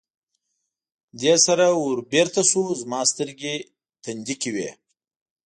[1.21, 3.53] دې سره ور بېرته شو، زما سترګې
[4.03, 4.69] تندې کې وې.